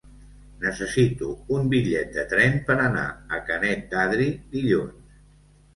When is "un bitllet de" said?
1.57-2.25